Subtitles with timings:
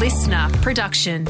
[0.00, 1.26] listener production.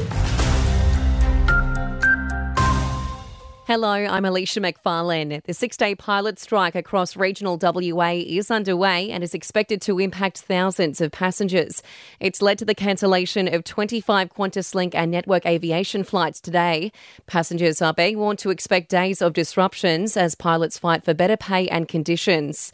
[3.67, 5.43] Hello, I'm Alicia McFarlane.
[5.43, 10.39] The six day pilot strike across regional WA is underway and is expected to impact
[10.39, 11.83] thousands of passengers.
[12.21, 16.93] It's led to the cancellation of 25 QantasLink and Network Aviation flights today.
[17.27, 21.67] Passengers are being warned to expect days of disruptions as pilots fight for better pay
[21.67, 22.71] and conditions.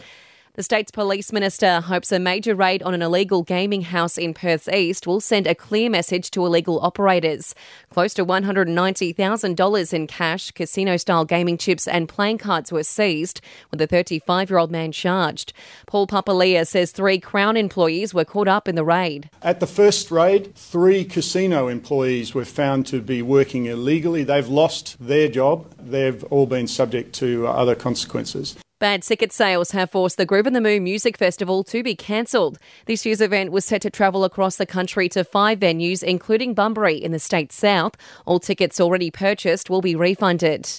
[0.58, 4.68] The state's police minister hopes a major raid on an illegal gaming house in Perth's
[4.68, 7.54] east will send a clear message to illegal operators.
[7.92, 13.40] Close to $190,000 in cash, casino style gaming chips, and playing cards were seized,
[13.70, 15.54] with a 35 year old man charged.
[15.86, 19.30] Paul Papalia says three Crown employees were caught up in the raid.
[19.44, 24.24] At the first raid, three casino employees were found to be working illegally.
[24.24, 28.56] They've lost their job, they've all been subject to other consequences.
[28.80, 32.60] Bad ticket sales have forced the Groovin' The Moo Music Festival to be cancelled.
[32.86, 36.96] This year's event was set to travel across the country to five venues, including Bunbury
[36.96, 37.96] in the state's south.
[38.28, 40.70] All tickets already purchased will be refunded.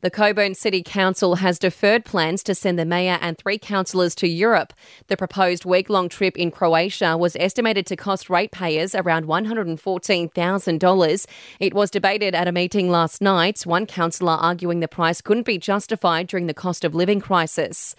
[0.00, 4.28] The Cockburn City Council has deferred plans to send the mayor and three councillors to
[4.28, 4.72] Europe.
[5.08, 11.26] The proposed week long trip in Croatia was estimated to cost ratepayers around $114,000.
[11.58, 15.58] It was debated at a meeting last night, one councillor arguing the price couldn't be
[15.58, 17.96] justified during the cost of living crisis.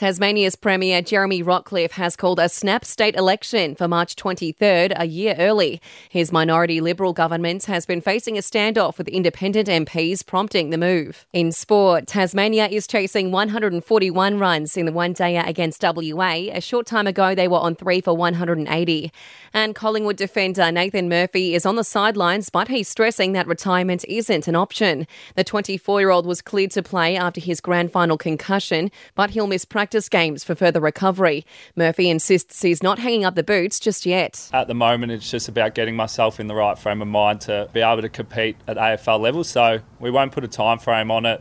[0.00, 5.34] Tasmania's Premier Jeremy Rockliff has called a snap state election for March 23rd, a year
[5.38, 5.78] early.
[6.08, 11.26] His minority Liberal government has been facing a standoff with independent MPs, prompting the move.
[11.34, 16.48] In sport, Tasmania is chasing 141 runs in the one dayer against WA.
[16.50, 19.12] A short time ago, they were on three for 180.
[19.52, 24.48] And Collingwood defender Nathan Murphy is on the sidelines, but he's stressing that retirement isn't
[24.48, 25.06] an option.
[25.34, 29.46] The 24 year old was cleared to play after his grand final concussion, but he'll
[29.46, 31.44] miss practice practice games for further recovery.
[31.74, 34.48] Murphy insists he's not hanging up the boots just yet.
[34.52, 37.68] At the moment, it's just about getting myself in the right frame of mind to
[37.72, 39.42] be able to compete at AFL level.
[39.42, 41.38] So we won't put a time frame on it.